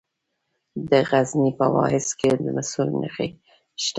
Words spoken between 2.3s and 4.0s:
د مسو نښې شته.